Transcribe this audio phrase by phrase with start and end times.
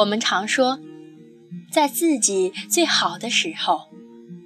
[0.00, 0.78] 我们常说，
[1.70, 3.88] 在自己最好的时候，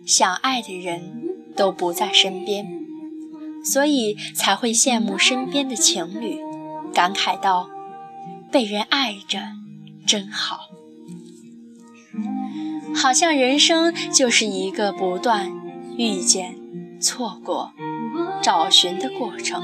[0.04, 1.12] 想爱的人
[1.54, 2.66] 都不在身边，
[3.64, 6.40] 所以才会羡慕身边的情侣，
[6.92, 7.70] 感慨道
[8.50, 9.38] ：“被人爱着
[10.04, 10.70] 真好。”
[12.92, 15.52] 好像人生就是一个不断
[15.96, 16.56] 遇见、
[17.00, 17.72] 错过、
[18.42, 19.62] 找寻的过程。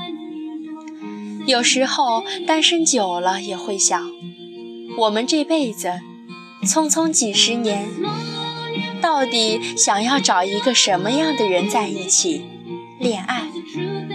[1.46, 4.08] 有时候单身久了，也会想。
[4.98, 6.00] 我们这辈子
[6.64, 7.88] 匆匆几十年，
[9.00, 12.44] 到底想要找一个什么样的人在一起
[12.98, 13.44] 恋爱、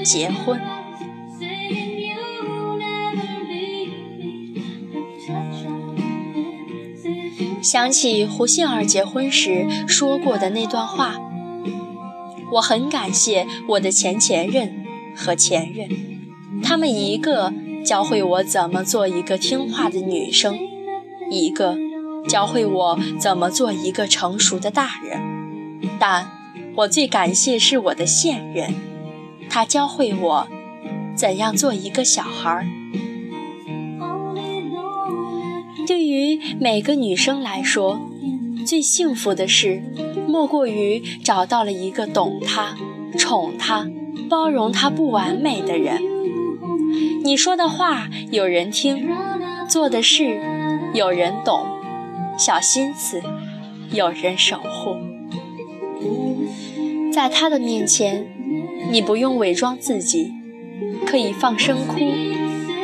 [0.04, 0.62] 结婚？
[7.64, 11.16] 想起胡杏儿结婚时说过的那段话，
[12.52, 14.86] 我很感谢我的前前任
[15.16, 15.90] 和前任，
[16.62, 17.52] 他们一个。
[17.86, 20.58] 教会我怎么做一个听话的女生，
[21.30, 21.78] 一个
[22.28, 25.22] 教会我怎么做一个成熟的大人。
[26.00, 26.32] 但
[26.78, 28.74] 我最感谢是我的现任，
[29.50, 30.48] 他教会我
[31.16, 32.68] 怎样做一个小孩。
[35.86, 38.02] 对于每个女生来说，
[38.66, 39.84] 最幸福的事，
[40.28, 42.76] 莫过于找到了一个懂她、
[43.16, 43.88] 宠她、
[44.28, 46.15] 包容她不完美的人。
[47.26, 49.10] 你说的话有人听，
[49.68, 50.40] 做的事
[50.94, 51.66] 有人懂，
[52.38, 53.20] 小心思
[53.90, 54.98] 有人守护。
[57.12, 58.28] 在他的面前，
[58.92, 60.34] 你不用伪装自己，
[61.08, 61.98] 可以放声哭，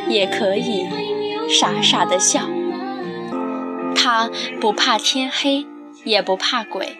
[0.08, 0.88] 也可以
[1.48, 2.48] 傻傻的笑。
[3.94, 4.28] 他
[4.60, 5.64] 不怕天黑，
[6.02, 6.96] 也不怕鬼，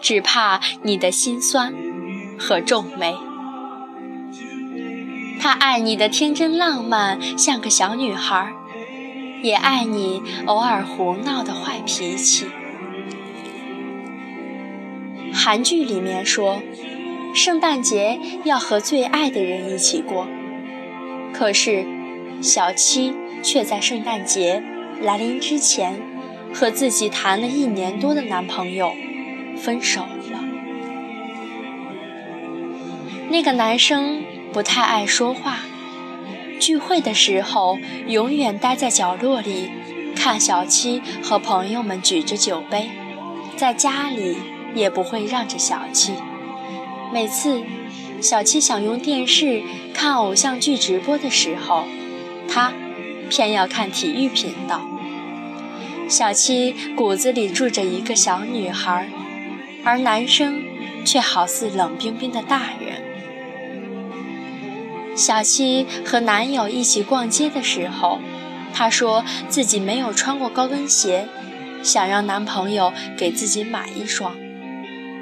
[0.00, 1.74] 只怕你的心酸
[2.38, 3.14] 和皱眉。
[5.42, 8.52] 他爱你的天真浪漫，像个小女孩，
[9.42, 12.46] 也爱你偶尔胡闹的坏脾气。
[15.34, 16.62] 韩剧里面说，
[17.34, 20.28] 圣诞节要和最爱的人一起过，
[21.32, 21.84] 可是
[22.40, 24.62] 小七却在圣诞节
[25.00, 26.00] 来临之前，
[26.54, 28.92] 和自己谈了一年多的男朋友
[29.56, 30.38] 分手了。
[33.28, 34.22] 那个男生。
[34.52, 35.60] 不太爱说话，
[36.60, 39.70] 聚会的时候永远待在角落里，
[40.14, 42.90] 看小七和朋友们举着酒杯。
[43.56, 44.36] 在家里
[44.74, 46.12] 也不会让着小七。
[47.12, 47.62] 每次
[48.20, 49.62] 小七想用电视
[49.94, 51.84] 看偶像剧直播的时候，
[52.46, 52.74] 他
[53.30, 54.82] 偏要看体育频道。
[56.08, 59.08] 小七骨子里住着一个小女孩，
[59.82, 60.62] 而男生
[61.06, 63.02] 却好似冷冰冰的大人。
[65.14, 68.18] 小七和男友一起逛街的时候，
[68.72, 71.28] 她说自己没有穿过高跟鞋，
[71.82, 74.34] 想让男朋友给自己买一双，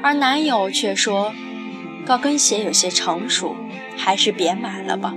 [0.03, 1.35] 而男友却说
[2.07, 3.57] 高跟鞋有些成熟，
[3.97, 5.15] 还是别买了吧。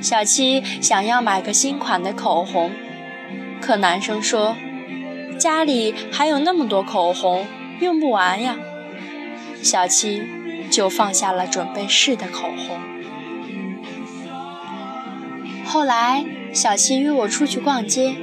[0.00, 2.72] 小七想要买个新款的口红，
[3.60, 4.56] 可男生说
[5.38, 7.46] 家里还有那么多口红，
[7.80, 8.56] 用不完呀。
[9.60, 10.22] 小七
[10.70, 12.91] 就放下了准备试的口红。
[15.72, 18.14] 后来，小七约我出去逛街，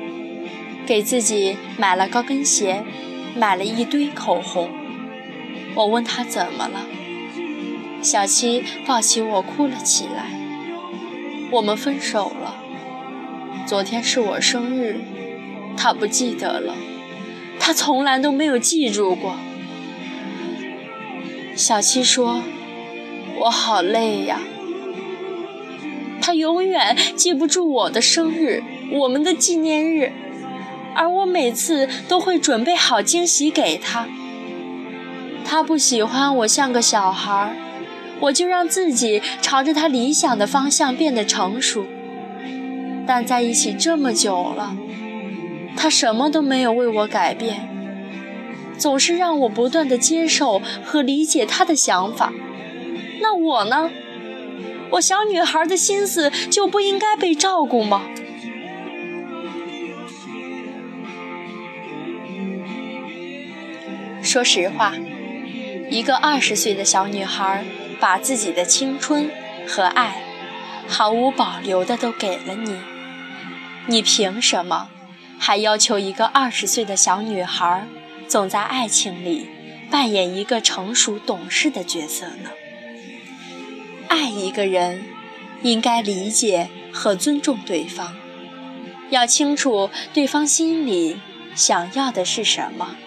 [0.85, 2.83] 给自己买了高跟鞋，
[3.35, 4.69] 买了一堆口红。
[5.73, 6.85] 我问他怎么了，
[8.03, 10.29] 小七抱起我哭了起来。
[11.49, 12.57] 我们分手了。
[13.65, 15.01] 昨天是我生日，
[15.75, 16.75] 他不记得了，
[17.59, 19.37] 他从来都没有记住过。
[21.55, 22.43] 小七说
[23.41, 24.39] ：“我好累呀。”
[26.21, 30.11] 他永远记不住我的生日，我们的纪念日，
[30.95, 34.07] 而我每次都会准备好惊喜给他。
[35.45, 37.55] 他不喜欢我像个小孩，
[38.19, 41.85] 我就让自己朝着他理想的方向变得成熟。
[43.07, 44.77] 但在一起这么久了，
[45.75, 47.67] 他什么都没有为我改变，
[48.77, 52.31] 总是让我不断的接受和理解他的想法。
[53.19, 53.89] 那我呢？
[54.91, 58.01] 我小女孩的心思就不应该被照顾吗？
[64.21, 64.93] 说实话，
[65.89, 67.63] 一个二十岁的小女孩
[67.99, 69.31] 把自己的青春
[69.67, 70.21] 和爱
[70.87, 72.77] 毫无保留的都给了你，
[73.87, 74.89] 你凭什么
[75.39, 77.87] 还要求一个二十岁的小女孩
[78.27, 79.47] 总在爱情里
[79.89, 82.51] 扮演一个成熟懂事的角色呢？
[84.09, 85.05] 爱一个人，
[85.61, 88.15] 应该理解和尊重对方，
[89.09, 91.21] 要清楚对方心里
[91.55, 92.97] 想要的是什么，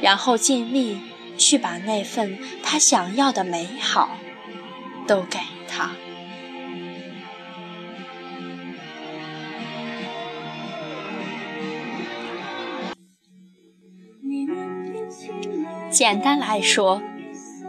[0.00, 0.98] 然后尽力
[1.36, 4.16] 去把那份他想要的美好
[5.06, 5.38] 都给
[5.68, 5.92] 他。
[15.90, 17.02] 简单来说，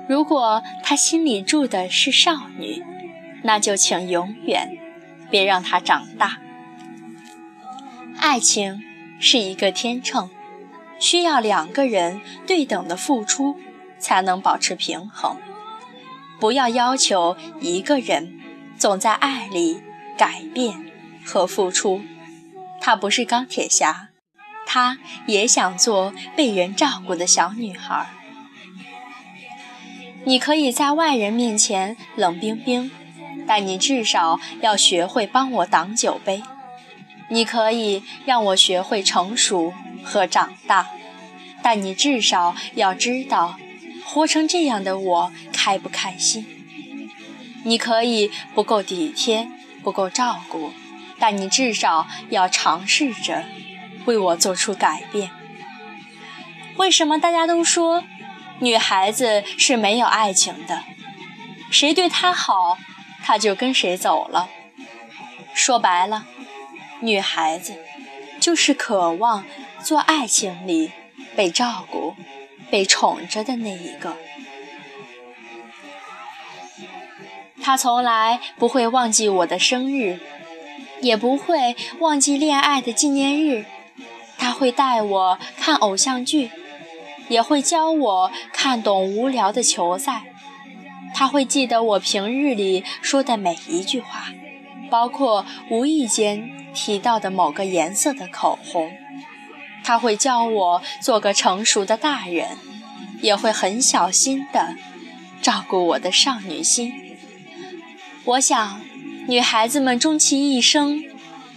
[0.08, 2.84] 如果他心里住的是少女，
[3.44, 4.78] 那就请永远
[5.30, 6.38] 别让她长大。
[8.18, 8.82] 爱情
[9.20, 10.30] 是一个天秤，
[11.00, 13.58] 需要两个人对等的付出
[13.98, 15.38] 才能保持平衡。
[16.40, 18.40] 不要要求一个人
[18.78, 19.82] 总在爱里
[20.18, 20.92] 改变
[21.26, 22.02] 和付出，
[22.82, 24.10] 他不是钢铁侠。
[24.66, 24.98] 她
[25.28, 28.08] 也想做被人照顾的小女孩。
[30.26, 32.90] 你可以在外人面前冷冰冰，
[33.46, 36.42] 但你至少要学会帮我挡酒杯。
[37.30, 39.74] 你可以让我学会成熟
[40.04, 40.88] 和长大，
[41.62, 43.58] 但你至少要知道，
[44.06, 46.46] 活成这样的我开不开心。
[47.64, 49.50] 你可以不够体贴，
[49.82, 50.72] 不够照顾，
[51.18, 53.44] 但你至少要尝试着。
[54.06, 55.32] 为我做出改变。
[56.76, 58.04] 为什么大家都说
[58.64, 60.84] 女孩子是没有爱情的？
[61.70, 62.78] 谁对她好，
[63.22, 64.48] 她就跟谁走了。
[65.54, 66.26] 说白了，
[67.02, 67.76] 女孩子
[68.40, 69.44] 就是渴望
[69.82, 70.94] 做爱情里
[71.36, 72.16] 被照顾、
[72.72, 74.16] 被宠着的那一个。
[77.62, 80.22] 她从来不会忘记我的生日，
[81.02, 83.66] 也不会忘记恋爱的纪念日。
[84.38, 86.50] 他会带我看偶像剧，
[87.34, 90.26] 也会教我看懂无聊的球赛。
[91.16, 94.28] 他会记得我平日里说的每一句话，
[94.92, 98.92] 包括无意间提到的某个颜色的口红。
[99.84, 102.58] 他会教我做个成熟的大人，
[103.22, 104.76] 也会很小心的
[105.42, 106.94] 照顾我的少女心。
[108.26, 108.82] 我想，
[109.28, 111.04] 女孩子们终其一生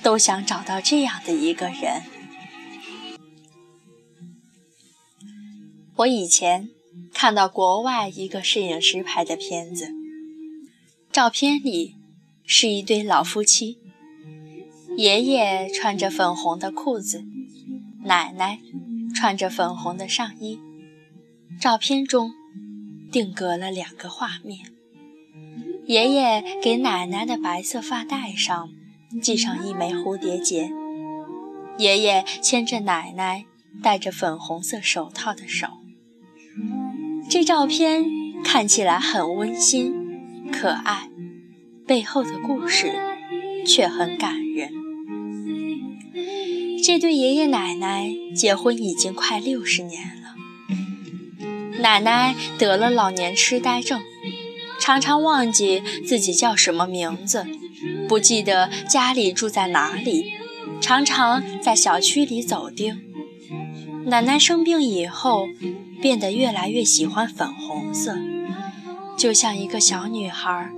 [0.03, 2.03] 都想找到这样的一个人。
[5.99, 6.69] 我以前
[7.15, 9.89] 看到国外一个摄影师拍的片子，
[11.11, 11.95] 照片里
[12.45, 13.79] 是一对老夫妻，
[14.99, 17.25] 爷爷穿着粉红的裤子，
[18.05, 18.59] 奶奶
[19.15, 20.61] 穿着粉红的上衣。
[21.59, 22.31] 照片中
[23.11, 24.67] 定格了两个画面：
[25.87, 28.69] 爷爷给奶奶的白色发带上
[29.23, 30.71] 系上一枚蝴蝶结，
[31.79, 33.47] 爷爷牵着奶奶
[33.83, 35.69] 戴着粉红色手套的手。
[37.29, 38.05] 这照片
[38.45, 39.93] 看起来很温馨、
[40.53, 41.11] 可爱，
[41.85, 42.93] 背后的故事
[43.67, 44.71] 却很感人。
[46.85, 54.01] 这对爷爷奶奶结婚已经快六十年了，奶奶得了老年痴呆症，
[54.79, 57.45] 常常忘记自己叫什么名字，
[58.09, 60.33] 不记得家里住在哪里，
[60.81, 62.95] 常常在小区里走丢。
[64.05, 65.49] 奶奶生病以后。
[66.01, 68.17] 变得越来越喜欢粉红色，
[69.17, 70.71] 就像一个小女孩，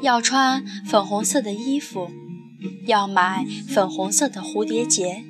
[0.00, 2.10] 要穿粉红色的衣服，
[2.86, 5.24] 要买粉红色的蝴蝶结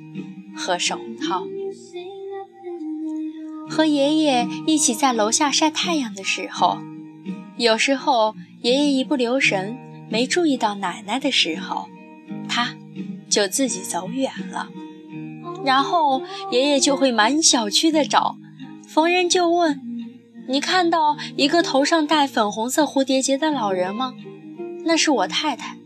[0.55, 1.45] 和手套。
[3.69, 6.77] 和爷爷一起在楼下晒太阳的时候，
[7.57, 9.77] 有时候爷爷一不留神
[10.09, 11.89] 没注意到奶奶的时候，
[12.47, 12.75] 他
[13.29, 14.69] 就自己走远了，
[15.65, 16.21] 然后
[16.51, 18.37] 爷爷就会满小区的找。
[18.87, 19.81] 逢人就问
[20.47, 24.13] ：“你看到一个头上戴粉红色蝴蝶结的老人吗？
[24.85, 25.77] 那是我太太。”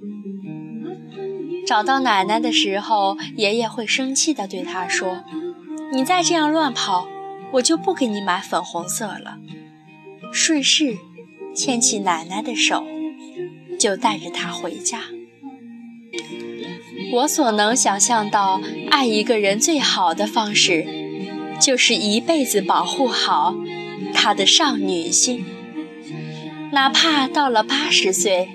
[1.65, 5.24] 找到奶奶的时候，爷爷会生气地对他说
[5.93, 7.08] ：“你再这样乱跑，
[7.53, 9.38] 我就不给你买粉红色了。”
[10.31, 10.98] 顺势
[11.55, 12.84] 牵起奶奶的手，
[13.79, 15.00] 就带着她回家。
[17.13, 21.00] 我所能想象到爱一个人最好的方式。
[21.62, 23.56] 就是一辈子保护好
[24.15, 25.46] 她的少女心，
[26.74, 28.50] 哪怕到了八十岁，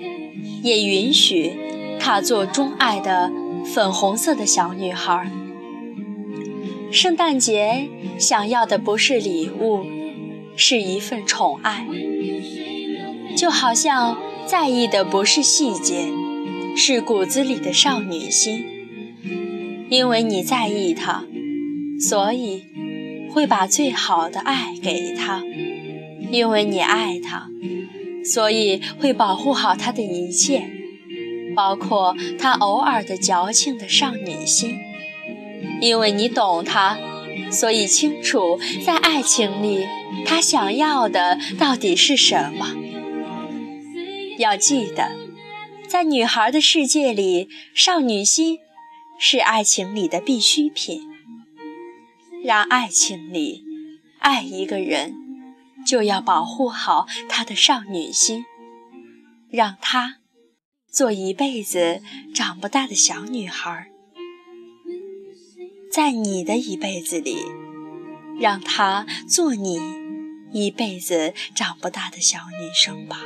[0.61, 1.53] 也允许
[1.99, 3.31] 她做钟爱的
[3.63, 5.31] 粉红色的小女孩。
[6.91, 7.87] 圣诞节
[8.19, 9.85] 想要的不是礼物，
[10.57, 11.87] 是一份宠爱，
[13.37, 16.09] 就好像在意的不是细节，
[16.75, 18.65] 是骨子里的少女心。
[19.89, 21.23] 因为你在意她，
[22.01, 22.65] 所以。
[23.31, 25.43] 会把最好的爱给他，
[26.31, 27.49] 因为你爱他，
[28.23, 30.69] 所以会保护好他的一切，
[31.55, 34.77] 包括他偶尔的矫情的少女心。
[35.79, 36.97] 因为你懂他，
[37.51, 39.85] 所以清楚在爱情里，
[40.25, 42.75] 他想要的到底是什么。
[44.39, 45.11] 要记得，
[45.87, 48.59] 在女孩的世界里，少女心
[49.19, 51.06] 是爱情里的必需品。
[52.47, 53.65] 让爱情里
[54.19, 55.13] 爱一个人，
[55.85, 58.45] 就要保护好她的少女心，
[59.49, 60.19] 让她
[60.89, 62.01] 做一辈子
[62.33, 63.89] 长不大的小女孩。
[65.91, 67.35] 在你的一辈子里，
[68.39, 69.81] 让她做你
[70.53, 73.19] 一辈子长不大的小女生吧。